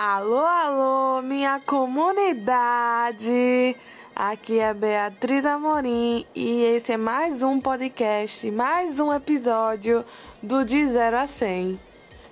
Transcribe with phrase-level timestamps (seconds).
[0.00, 3.74] Alô, alô, minha comunidade!
[4.14, 10.04] Aqui é Beatriz Amorim e esse é mais um podcast, mais um episódio
[10.40, 11.80] do De Zero a 100.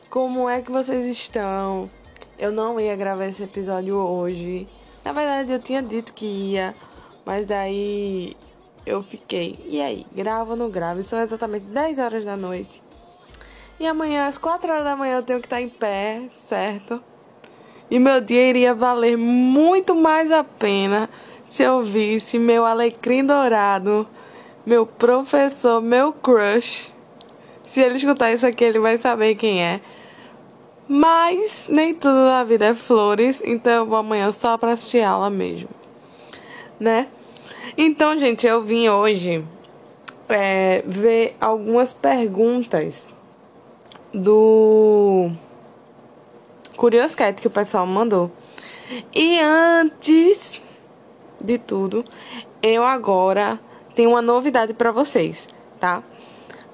[0.08, 1.90] Como é que vocês estão?
[2.38, 4.68] Eu não ia gravar esse episódio hoje.
[5.04, 6.72] Na verdade, eu tinha dito que ia,
[7.24, 8.36] mas daí
[8.86, 9.58] eu fiquei.
[9.66, 11.02] E aí, gravo ou não gravo?
[11.02, 12.80] São exatamente 10 horas da noite.
[13.80, 17.02] E amanhã, às 4 horas da manhã, eu tenho que estar em pé, certo?
[17.90, 21.08] E meu dia iria valer muito mais a pena
[21.48, 24.06] se eu visse meu alecrim dourado,
[24.64, 26.92] meu professor, meu crush.
[27.66, 29.80] Se ele escutar isso aqui, ele vai saber quem é.
[30.88, 35.30] Mas nem tudo na vida é flores, então eu vou amanhã só pra assistir aula
[35.30, 35.68] mesmo.
[36.78, 37.08] Né?
[37.76, 39.44] Então, gente, eu vim hoje
[40.28, 43.14] é, ver algumas perguntas
[44.12, 45.30] do
[46.76, 48.30] Curioscat que o pessoal mandou.
[49.14, 50.60] E antes
[51.40, 52.04] de tudo,
[52.62, 53.58] eu agora
[53.94, 55.48] tenho uma novidade para vocês,
[55.80, 56.02] tá?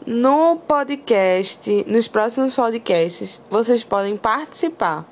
[0.04, 5.06] No podcast, nos próximos podcasts, vocês podem participar.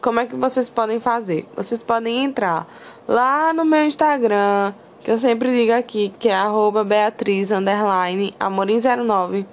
[0.00, 1.46] Como é que vocês podem fazer?
[1.54, 2.66] Vocês podem entrar
[3.06, 4.72] lá no meu Instagram,
[5.04, 9.46] que eu sempre digo aqui, que é arroba Beatriz Amorim09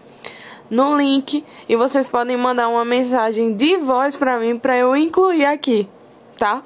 [0.69, 5.45] no link e vocês podem mandar uma mensagem de voz para mim para eu incluir
[5.45, 5.87] aqui,
[6.37, 6.63] tá?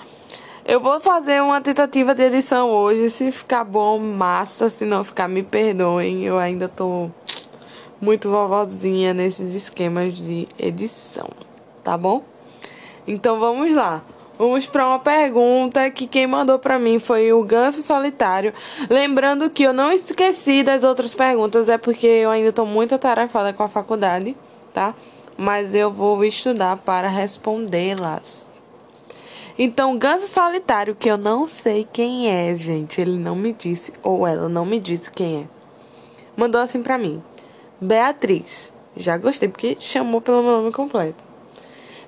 [0.66, 5.28] Eu vou fazer uma tentativa de edição hoje, se ficar bom, massa, se não ficar,
[5.28, 7.10] me perdoem, eu ainda tô
[8.00, 11.30] muito vovozinha nesses esquemas de edição,
[11.84, 12.24] tá bom?
[13.06, 14.02] Então vamos lá.
[14.38, 18.54] Vamos para uma pergunta que quem mandou para mim foi o Ganso Solitário.
[18.90, 23.54] Lembrando que eu não esqueci das outras perguntas, é porque eu ainda estou muito atarefada
[23.54, 24.36] com a faculdade,
[24.74, 24.96] tá?
[25.38, 28.46] Mas eu vou estudar para respondê-las.
[29.58, 34.26] Então, Ganso Solitário, que eu não sei quem é, gente, ele não me disse, ou
[34.26, 35.48] ela não me disse quem é,
[36.36, 37.22] mandou assim para mim:
[37.80, 38.72] Beatriz.
[38.96, 41.33] Já gostei, porque chamou pelo meu nome completo.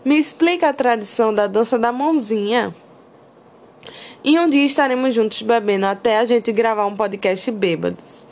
[0.06, 2.76] Me explica a tradição da dança da mãozinha.
[4.24, 8.24] E um dia estaremos juntos bebendo até a gente gravar um podcast bêbados.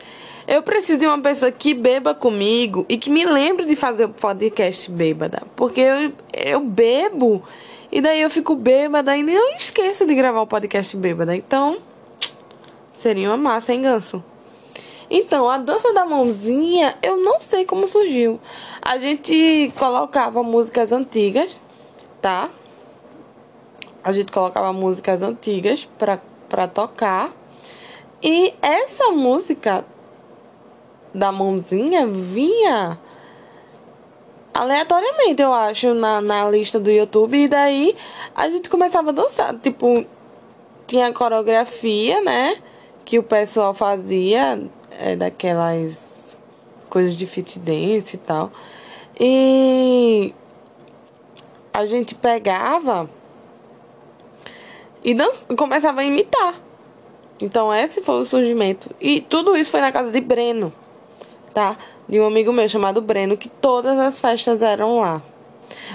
[0.47, 4.09] Eu preciso de uma pessoa que beba comigo e que me lembre de fazer o
[4.09, 5.41] podcast bêbada.
[5.56, 7.41] Porque eu, eu bebo
[7.91, 11.35] e daí eu fico bêbada e não esqueço de gravar o podcast bêbada.
[11.35, 11.79] Então,
[12.94, 14.23] seria uma massa, hein, ganso?
[15.09, 18.39] Então, a dança da mãozinha, eu não sei como surgiu.
[18.85, 21.63] A gente colocava músicas antigas,
[22.21, 22.49] tá?
[24.03, 27.31] A gente colocava músicas antigas pra, pra tocar.
[28.21, 29.85] E essa música
[31.13, 32.99] da mãozinha vinha
[34.53, 37.38] aleatoriamente, eu acho, na, na lista do YouTube.
[37.38, 37.95] E daí
[38.35, 39.57] a gente começava a dançar.
[39.59, 40.05] Tipo,
[40.85, 42.57] tinha a coreografia, né?
[43.05, 44.61] Que o pessoal fazia
[44.91, 46.13] é, daquelas
[46.89, 48.51] coisas de fit dance e tal.
[49.19, 50.34] E
[51.74, 53.09] a gente pegava
[55.03, 55.16] e
[55.56, 56.56] começava a imitar.
[57.40, 58.90] Então esse foi o surgimento.
[59.00, 60.72] E tudo isso foi na casa de Breno,
[61.53, 61.78] tá?
[62.07, 65.22] De um amigo meu chamado Breno, que todas as festas eram lá.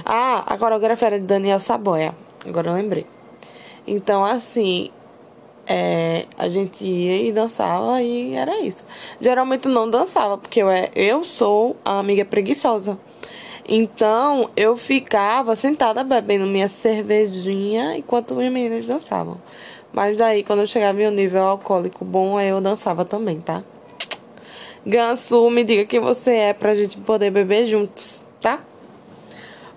[0.04, 2.14] Ah, a coreografia era de Daniel Saboia.
[2.46, 3.06] Agora eu lembrei.
[3.86, 4.90] Então, assim,
[5.66, 8.84] é, a gente ia e dançava e era isso.
[9.20, 12.98] Geralmente não dançava, porque eu, é, eu sou a amiga preguiçosa.
[13.68, 19.36] Então eu ficava sentada bebendo minha cervejinha enquanto as meninas dançavam.
[19.92, 23.62] Mas daí, quando eu chegava um nível alcoólico bom, aí eu dançava também, tá?
[24.86, 28.60] Ganso, me diga quem você é pra gente poder beber juntos, tá?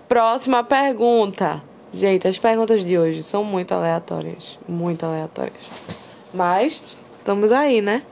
[0.08, 1.62] Próxima pergunta.
[1.92, 4.58] Gente, as perguntas de hoje são muito aleatórias.
[4.66, 5.64] Muito aleatórias.
[6.32, 8.02] Mas, estamos aí, né?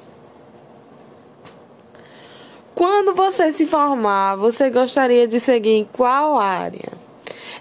[2.80, 6.90] Quando você se formar, você gostaria de seguir em qual área?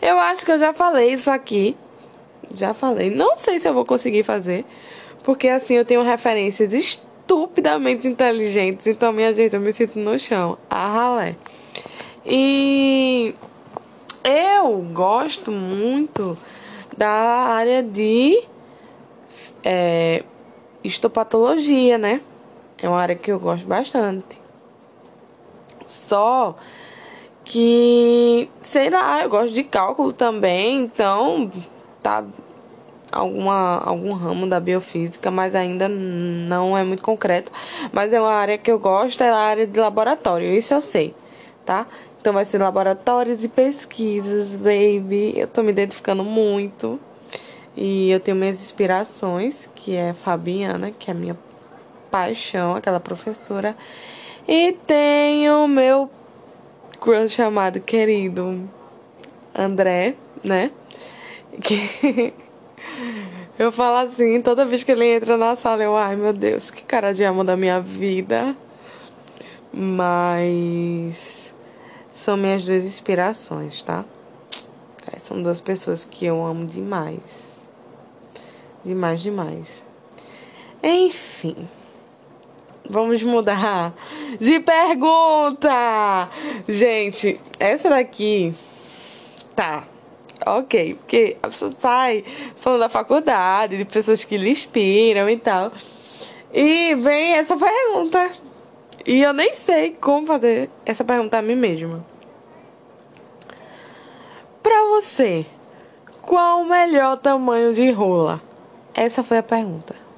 [0.01, 1.75] Eu acho que eu já falei isso aqui.
[2.55, 3.09] Já falei.
[3.09, 4.63] Não sei se eu vou conseguir fazer.
[5.21, 8.87] Porque assim eu tenho referências estupidamente inteligentes.
[8.87, 10.57] Então, minha gente, eu me sinto no chão.
[10.69, 11.35] A ralé.
[12.25, 13.35] E
[14.23, 16.37] eu gosto muito
[16.97, 18.41] da área de
[19.65, 20.23] é,
[20.81, 22.21] histopatologia, né?
[22.81, 24.38] É uma área que eu gosto bastante.
[25.89, 26.55] Só
[27.43, 31.51] que, sei lá, eu gosto de cálculo também, então
[32.01, 32.23] tá
[33.11, 37.51] alguma algum ramo da biofísica, mas ainda não é muito concreto.
[37.91, 41.15] Mas é uma área que eu gosto, é a área de laboratório, isso eu sei,
[41.65, 41.87] tá?
[42.21, 45.33] Então vai ser laboratórios e pesquisas, baby.
[45.35, 46.99] Eu tô me identificando muito,
[47.75, 51.37] E eu tenho minhas inspirações, que é Fabiana, que é a minha
[52.11, 53.75] paixão, aquela professora.
[54.51, 56.09] E tenho meu
[56.99, 58.67] crush chamado querido
[59.53, 60.71] André, né?
[61.61, 62.33] Que
[63.59, 66.81] eu falo assim, toda vez que ele entra na sala, eu, ai meu Deus, que
[66.81, 68.57] cara de amor da minha vida.
[69.71, 71.53] Mas
[72.11, 74.03] são minhas duas inspirações, tá?
[75.13, 77.19] É, são duas pessoas que eu amo demais.
[78.83, 79.83] Demais, demais.
[80.81, 81.69] Enfim.
[82.89, 83.93] Vamos mudar
[84.39, 86.27] de pergunta!
[86.67, 88.51] Gente, essa daqui
[89.55, 89.83] tá
[90.43, 92.23] ok, porque a pessoa sai
[92.55, 95.71] falando da faculdade, de pessoas que lhe inspiram e tal.
[96.51, 98.31] E vem essa pergunta.
[99.05, 102.03] E eu nem sei como fazer essa pergunta a mim mesma.
[104.63, 105.45] Pra você,
[106.23, 108.41] qual o melhor tamanho de rola?
[108.95, 110.08] Essa foi a pergunta.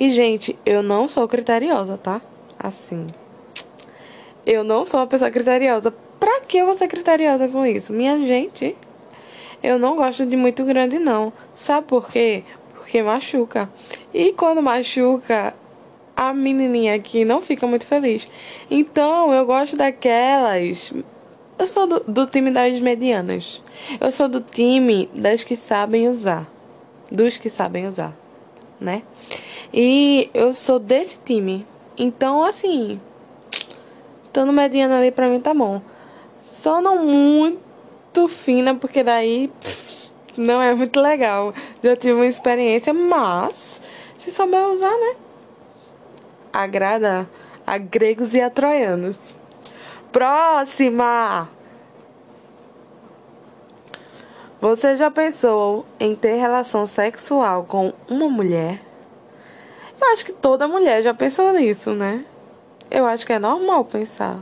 [0.00, 2.22] E, gente, eu não sou criteriosa, tá?
[2.58, 3.06] Assim.
[4.46, 5.90] Eu não sou uma pessoa criteriosa.
[6.18, 7.92] Pra que eu vou ser criteriosa com isso?
[7.92, 8.74] Minha gente,
[9.62, 11.30] eu não gosto de muito grande, não.
[11.54, 12.44] Sabe por quê?
[12.72, 13.70] Porque machuca.
[14.14, 15.54] E quando machuca,
[16.16, 18.26] a menininha aqui não fica muito feliz.
[18.70, 20.94] Então, eu gosto daquelas.
[21.58, 23.62] Eu sou do, do time das medianas.
[24.00, 26.50] Eu sou do time das que sabem usar.
[27.12, 28.16] Dos que sabem usar,
[28.80, 29.02] né?
[29.72, 31.66] E eu sou desse time.
[31.96, 33.00] Então, assim.
[34.26, 35.82] Estando mediana ali pra mim tá bom.
[36.46, 37.70] Só não muito
[38.10, 39.94] muito fina, porque daí pff,
[40.36, 41.54] não é muito legal.
[41.82, 43.80] Já tive uma experiência, mas
[44.18, 45.14] se souber usar, né?
[46.52, 47.30] Agrada
[47.64, 49.16] a gregos e a troianos.
[50.10, 51.48] Próxima!
[54.60, 58.82] Você já pensou em ter relação sexual com uma mulher?
[59.98, 62.24] Eu acho que toda mulher já pensou nisso, né?
[62.90, 64.38] Eu acho que é normal pensar.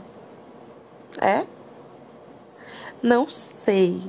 [1.21, 1.43] É?
[3.01, 4.01] Não sei.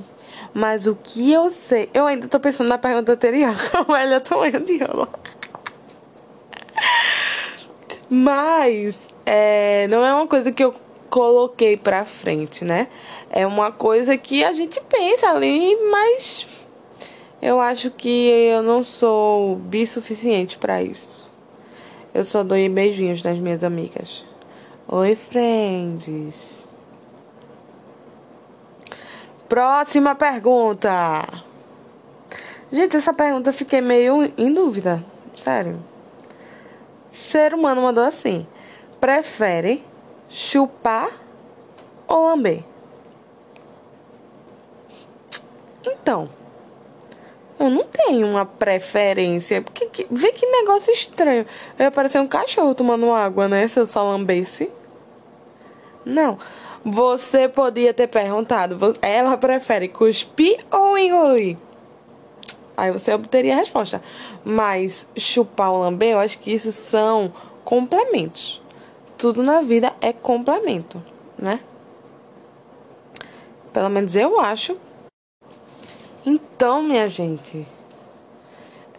[0.53, 1.89] Mas o que eu sei.
[1.93, 3.55] Eu ainda tô pensando na pergunta anterior.
[3.71, 4.79] Como é o tamanho de?
[8.09, 10.75] Mas é, não é uma coisa que eu
[11.11, 12.87] coloquei pra frente, né?
[13.29, 16.47] É uma coisa que a gente pensa ali, mas
[17.41, 21.29] eu acho que eu não sou suficiente para isso.
[22.13, 24.25] Eu só dou beijinhos nas minhas amigas.
[24.87, 26.67] Oi, friends.
[29.49, 31.27] Próxima pergunta.
[32.71, 35.03] Gente, essa pergunta eu fiquei meio em dúvida.
[35.35, 35.83] Sério.
[37.11, 38.47] Ser humano mandou assim:
[38.99, 39.83] prefere
[40.31, 41.09] chupar
[42.07, 42.63] ou lamber?
[45.85, 46.29] Então,
[47.59, 49.61] eu não tenho uma preferência.
[49.61, 51.45] Porque, que, vê que negócio estranho.
[51.77, 53.67] Eu ia parecer um cachorro tomando água, né?
[53.67, 54.71] Se eu só lambesse.
[56.05, 56.39] Não.
[56.83, 61.55] Você podia ter perguntado, ela prefere cuspir ou engolir?
[62.75, 64.01] Aí você obteria a resposta.
[64.43, 67.31] Mas chupar ou lamber, eu acho que isso são
[67.63, 68.60] complementos.
[69.21, 70.99] Tudo na vida é complemento,
[71.37, 71.59] né?
[73.71, 74.75] Pelo menos eu acho.
[76.25, 77.67] Então, minha gente,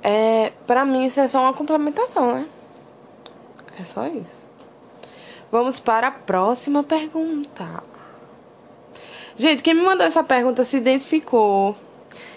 [0.00, 2.48] é, pra mim isso é só uma complementação, né?
[3.80, 4.46] É só isso.
[5.50, 7.82] Vamos para a próxima pergunta.
[9.34, 11.74] Gente, quem me mandou essa pergunta se identificou.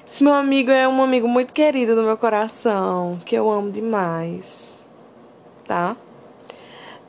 [0.08, 4.74] Esse meu amigo é um amigo muito querido do meu coração, que eu amo demais.
[5.68, 5.96] Tá?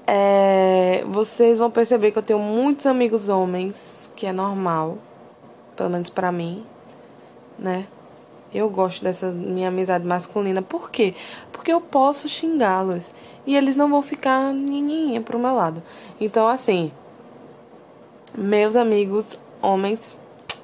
[0.07, 4.99] É, vocês vão perceber que eu tenho muitos amigos homens, que é normal,
[5.75, 6.65] pelo menos para mim,
[7.59, 7.87] né?
[8.55, 10.63] Eu gosto dessa minha amizade masculina.
[10.63, 11.15] Por quê?
[11.51, 13.11] Porque eu posso xingá-los.
[13.45, 15.83] E eles não vão ficar nininha pro meu lado.
[16.21, 16.93] Então, assim,
[18.37, 20.17] meus amigos homens,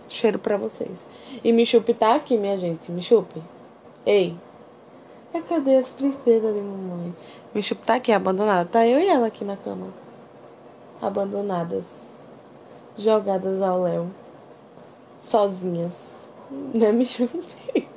[0.08, 1.04] cheiro pra vocês.
[1.42, 2.90] E Michupe tá aqui, minha gente.
[2.90, 3.42] Michupe.
[4.06, 4.36] Ei.
[5.34, 7.14] É, cadê as princesas de mamãe?
[7.54, 8.68] Michupe tá aqui, abandonada.
[8.68, 9.88] Tá eu e ela aqui na cama.
[11.00, 11.86] Abandonadas.
[12.98, 14.10] Jogadas ao léu.
[15.20, 16.20] Sozinhas.
[16.74, 17.88] Né, Michupe?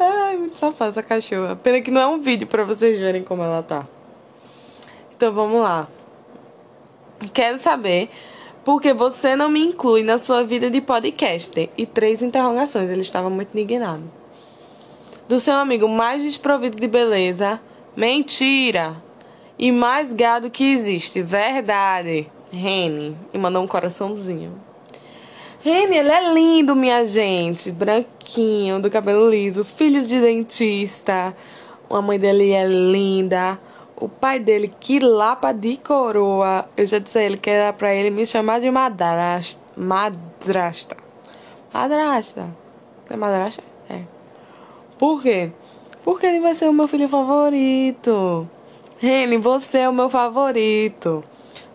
[0.00, 1.54] Ai, muito safada essa cachorra.
[1.54, 3.86] Pena que não é um vídeo pra vocês verem como ela tá.
[5.14, 5.86] Então vamos lá.
[7.34, 8.08] Quero saber
[8.64, 11.68] por que você não me inclui na sua vida de podcaster.
[11.76, 12.88] E três interrogações.
[12.88, 14.23] Ele estava muito indignado.
[15.26, 17.58] Do seu amigo mais desprovido de beleza.
[17.96, 19.02] Mentira!
[19.58, 21.22] E mais gado que existe.
[21.22, 22.30] Verdade.
[22.52, 23.16] Rene.
[23.32, 24.52] E mandou um coraçãozinho.
[25.60, 27.72] Reni, ele é lindo, minha gente.
[27.72, 31.34] Branquinho, do cabelo liso, filhos de dentista.
[31.88, 33.58] A mãe dele é linda.
[33.96, 36.68] O pai dele, que lapa de coroa.
[36.76, 39.60] Eu já disse a ele que era pra ele me chamar de madrasta.
[39.74, 40.96] Madrasta.
[41.72, 42.54] Madrasta.
[43.08, 43.62] É madrasta?
[43.88, 44.13] É.
[45.04, 45.52] Por quê?
[46.02, 48.48] Porque ele vai ser o meu filho favorito.
[48.96, 51.22] Reni, você é o meu favorito.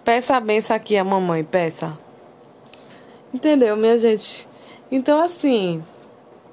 [0.04, 1.96] Peça a benção aqui a mamãe, peça.
[3.32, 4.48] Entendeu, minha gente?
[4.92, 5.84] Então, assim,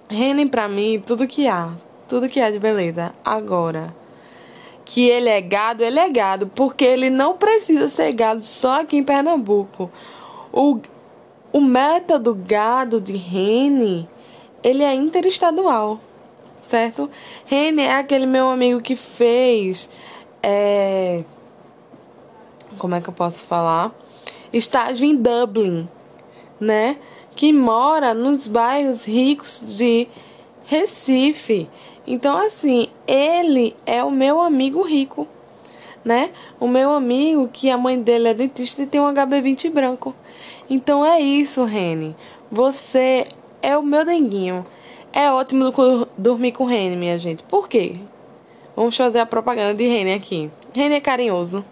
[0.07, 1.71] Reni pra mim, tudo que há.
[2.07, 3.15] Tudo que há de beleza.
[3.25, 3.97] Agora,
[4.85, 6.47] que ele é gado, ele é gado.
[6.47, 9.91] Porque ele não precisa ser gado só aqui em Pernambuco.
[10.53, 10.79] O,
[11.55, 14.07] o método gado de Rene,
[14.63, 16.01] ele é interestadual,
[16.69, 17.11] certo?
[17.45, 19.89] Rene é aquele meu amigo que fez...
[20.43, 21.25] É,
[22.79, 23.93] como é que eu posso falar?
[24.53, 25.89] Estágio em Dublin,
[26.61, 26.99] né?
[27.35, 30.07] Que mora nos bairros ricos de
[30.65, 31.69] Recife.
[32.07, 35.27] Então, assim, ele é o meu amigo rico,
[36.05, 36.31] né?
[36.61, 40.15] O meu amigo que a mãe dele é dentista e tem um HB20 branco.
[40.69, 42.17] Então é isso, Rene.
[42.51, 43.27] Você
[43.61, 44.65] é o meu denguinho.
[45.13, 45.73] É ótimo
[46.17, 47.43] dormir com Rene, minha gente.
[47.45, 47.95] Por quê?
[48.75, 50.51] Vamos fazer a propaganda de Rene aqui.
[50.75, 51.65] Rene é carinhoso.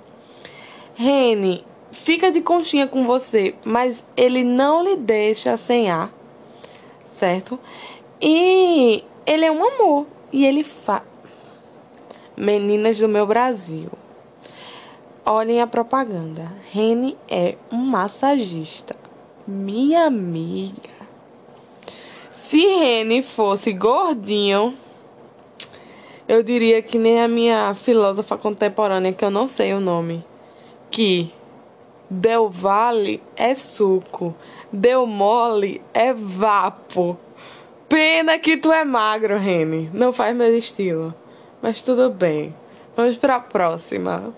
[0.94, 6.10] Rene fica de conchinha com você, mas ele não lhe deixa sem ar,
[7.06, 7.58] certo?
[8.20, 10.06] E ele é um amor.
[10.32, 11.02] E ele fa.
[12.36, 13.90] Meninas do meu Brasil.
[15.24, 16.50] Olhem a propaganda.
[16.70, 18.96] Rene é um massagista.
[19.46, 20.93] Minha amiga.
[22.46, 24.74] Se Rene fosse gordinho,
[26.28, 30.24] eu diria que nem a minha filósofa contemporânea, que eu não sei o nome
[30.94, 31.32] que
[32.08, 34.32] Del Valle é suco,
[34.72, 37.18] Del Mole é vapo.
[37.88, 39.90] Pena que tu é magro, Rene.
[39.92, 41.12] Não faz meu estilo.
[41.60, 42.54] Mas tudo bem.
[42.96, 44.32] Vamos para a próxima.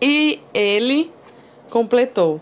[0.00, 1.12] E ele
[1.70, 2.40] completou.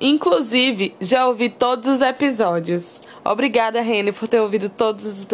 [0.00, 2.98] Inclusive, já ouvi todos os episódios.
[3.22, 5.26] Obrigada, Rene, por ter ouvido todos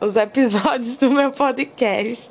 [0.00, 2.30] os episódios do meu podcast.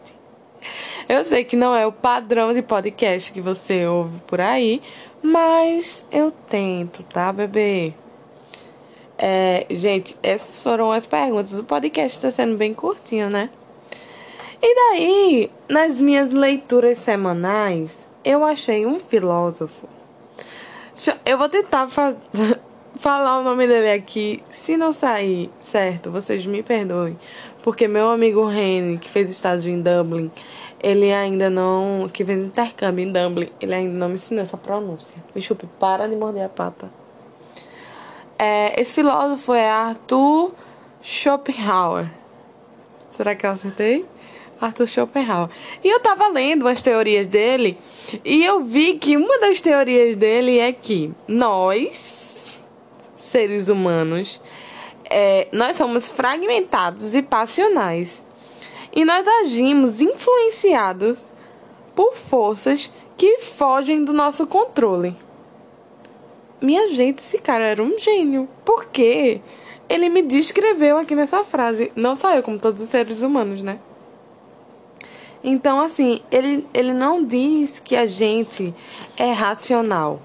[1.10, 4.82] Eu sei que não é o padrão de podcast que você ouve por aí,
[5.22, 7.94] mas eu tento, tá, bebê?
[9.18, 11.58] É, gente, essas foram as perguntas.
[11.60, 13.50] O podcast está sendo bem curtinho, né?
[14.62, 19.90] E daí, nas minhas leituras semanais, eu achei um filósofo.
[21.26, 21.88] Eu vou tentar
[22.98, 24.44] falar o nome dele aqui.
[24.50, 27.18] Se não sair certo, vocês me perdoem.
[27.64, 30.32] Porque meu amigo Reni, que fez estágio em Dublin,
[30.82, 32.10] ele ainda não.
[32.12, 35.16] que fez intercâmbio em Dublin, ele ainda não me ensinou essa pronúncia.
[35.34, 36.90] Me chupe, para de morder a pata.
[38.38, 40.52] É, esse filósofo é Arthur
[41.02, 42.10] Schopenhauer.
[43.12, 44.06] Será que eu acertei?
[44.62, 45.50] Arthur Schopenhauer.
[45.84, 47.78] E eu tava lendo as teorias dele
[48.24, 52.60] e eu vi que uma das teorias dele é que nós,
[53.18, 54.40] seres humanos,
[55.10, 58.24] é, nós somos fragmentados e passionais.
[58.94, 61.18] E nós agimos influenciados
[61.96, 65.16] por forças que fogem do nosso controle.
[66.62, 68.48] Minha gente, esse cara era um gênio.
[68.64, 69.42] Por quê?
[69.90, 71.92] Ele me descreveu aqui nessa frase.
[71.96, 73.80] Não só eu, como todos os seres humanos, né?
[75.44, 78.74] Então, assim, ele, ele não diz que a gente
[79.18, 80.22] é racional.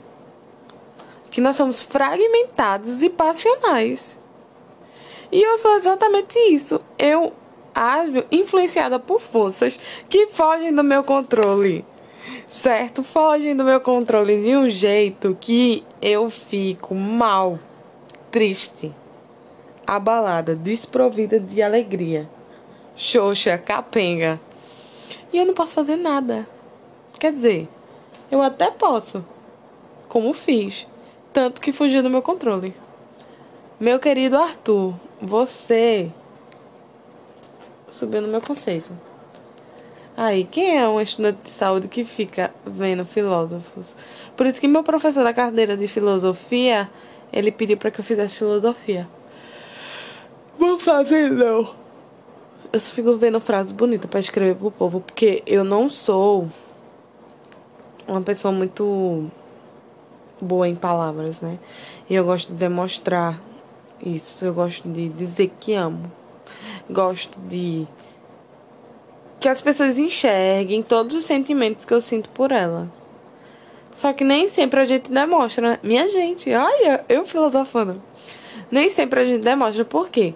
[1.30, 4.18] Que nós somos fragmentados e passionais.
[5.32, 6.80] E eu sou exatamente isso.
[6.99, 7.32] Eu
[7.75, 11.85] ajo influenciada por forças que fogem do meu controle.
[12.50, 13.02] Certo?
[13.02, 17.58] Fogem do meu controle de um jeito que eu fico mal,
[18.30, 18.92] triste,
[19.87, 22.28] abalada, desprovida de alegria,
[22.96, 24.40] xoxa, capenga.
[25.33, 26.47] E eu não posso fazer nada.
[27.19, 27.69] Quer dizer,
[28.31, 29.25] eu até posso,
[30.09, 30.87] como fiz,
[31.33, 32.75] tanto que fugiu do meu controle.
[33.79, 36.11] Meu querido Arthur, você
[37.91, 38.91] subiu no meu conceito.
[40.17, 43.95] Aí, quem é um estudante de saúde que fica vendo filósofos?
[44.35, 46.91] Por isso que meu professor da cadeira de filosofia,
[47.31, 49.07] ele pediu para que eu fizesse filosofia.
[50.59, 51.86] Vou fazer não.
[52.73, 56.49] Eu só fico vendo frases bonitas para escrever pro povo, porque eu não sou
[58.06, 59.30] uma pessoa muito
[60.40, 61.58] boa em palavras, né?
[62.08, 63.40] E eu gosto de demonstrar
[64.04, 64.44] isso.
[64.44, 66.11] Eu gosto de dizer que amo.
[66.88, 67.87] Gosto de
[69.40, 72.88] que as pessoas enxerguem todos os sentimentos que eu sinto por elas.
[73.94, 75.78] Só que nem sempre a gente demonstra, né?
[75.82, 78.02] Minha gente, olha, eu filosofando.
[78.70, 79.85] Nem sempre a gente demonstra.
[79.85, 80.35] Por quê?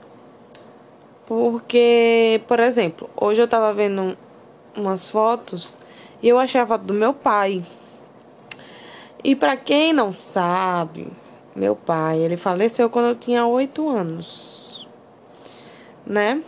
[1.30, 4.18] Porque, por exemplo, hoje eu tava vendo
[4.76, 5.76] umas fotos
[6.20, 7.62] e eu achei a foto do meu pai.
[9.22, 11.06] E para quem não sabe,
[11.54, 14.84] meu pai, ele faleceu quando eu tinha oito anos,
[16.04, 16.42] né?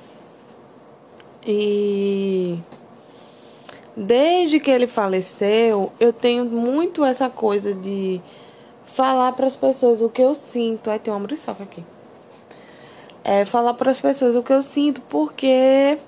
[1.46, 2.58] E
[3.96, 8.20] desde que ele faleceu, eu tenho muito essa coisa de
[8.84, 10.90] falar para as pessoas o que eu sinto.
[10.90, 11.84] Aí tem uma muriçoca aqui.
[13.25, 15.99] É falar para as pessoas o que eu sinto, porque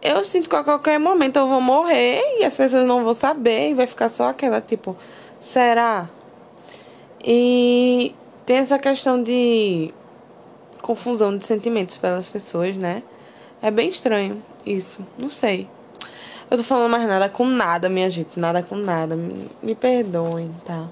[0.00, 3.70] eu sinto que a qualquer momento eu vou morrer e as pessoas não vão saber
[3.70, 4.96] e vai ficar só aquela tipo,
[5.40, 6.08] será?
[7.24, 9.92] E tem essa questão de
[10.82, 13.02] confusão de sentimentos pelas pessoas, né?
[13.62, 15.66] É bem estranho isso, não sei.
[16.50, 19.16] Eu tô falando mais nada com nada, minha gente, nada com nada.
[19.16, 20.86] Me, me perdoem, tá?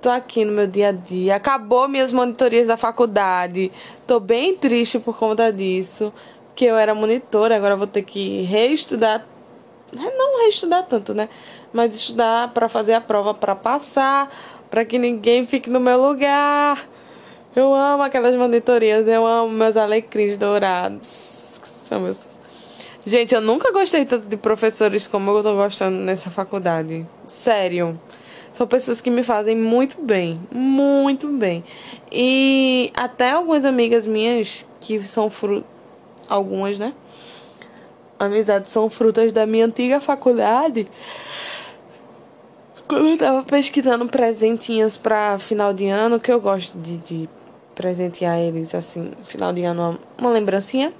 [0.00, 1.36] Tô aqui no meu dia a dia.
[1.36, 3.70] Acabou minhas monitorias da faculdade.
[4.06, 6.12] Tô bem triste por conta disso
[6.60, 9.24] que eu era monitora, agora vou ter que reestudar.
[9.94, 11.28] Não reestudar tanto, né?
[11.72, 14.30] Mas estudar para fazer a prova para passar,
[14.70, 16.86] para que ninguém fique no meu lugar.
[17.56, 21.58] Eu amo aquelas monitorias, eu amo meus alecrins dourados.
[21.88, 22.20] São meus...
[23.06, 27.06] Gente, eu nunca gostei tanto de professores como eu tô gostando nessa faculdade.
[27.26, 27.98] Sério.
[28.52, 31.64] São pessoas que me fazem muito bem, muito bem.
[32.10, 35.64] E até algumas amigas minhas que são fruto
[36.30, 36.94] algumas, né?
[38.18, 40.86] Amizades são frutas da minha antiga faculdade.
[42.86, 47.28] Quando eu tava pesquisando presentinhos pra final de ano, que eu gosto de, de
[47.74, 50.92] presentear eles assim, final de ano, uma lembrancinha,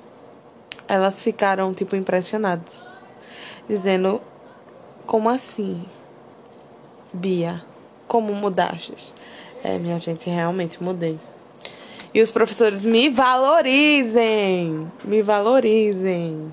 [0.88, 3.00] elas ficaram tipo impressionadas,
[3.68, 4.20] dizendo:
[5.06, 5.84] Como assim,
[7.12, 7.62] Bia?
[8.06, 8.94] Como mudaste?
[9.62, 11.18] É, minha gente, realmente mudei.
[12.12, 14.90] E os professores me valorizem.
[15.04, 16.52] Me valorizem.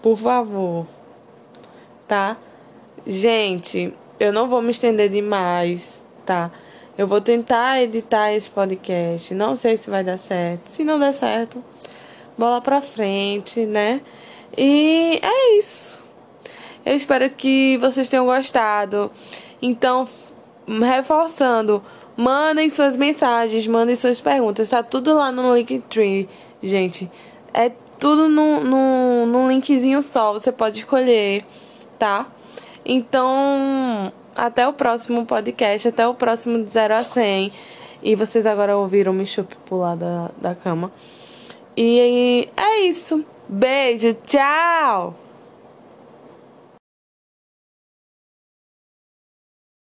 [0.00, 0.86] Por favor.
[2.06, 2.36] Tá?
[3.06, 6.50] Gente, eu não vou me estender demais, tá?
[6.96, 9.32] Eu vou tentar editar esse podcast.
[9.34, 10.68] Não sei se vai dar certo.
[10.68, 11.62] Se não der certo,
[12.36, 14.00] bola pra frente, né?
[14.56, 16.02] E é isso.
[16.84, 19.10] Eu espero que vocês tenham gostado.
[19.60, 20.08] Então,
[20.66, 21.82] reforçando
[22.18, 24.68] Mandem suas mensagens, mandem suas perguntas.
[24.68, 26.28] Tá tudo lá no Linktree,
[26.60, 27.08] gente.
[27.54, 30.32] É tudo no linkzinho só.
[30.32, 31.44] Você pode escolher,
[31.96, 32.26] tá?
[32.84, 35.86] Então, até o próximo podcast.
[35.86, 37.52] Até o próximo de 0 a 100.
[38.02, 40.90] E vocês agora ouviram me chup pular da, da cama.
[41.76, 43.24] E é isso.
[43.48, 45.27] Beijo, tchau!